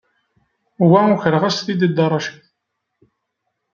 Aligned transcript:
Wa 0.89 1.01
ukreɣ-as-t-id 1.13 1.81
i 1.85 1.87
Dda 1.91 2.05
Racid. 2.07 2.43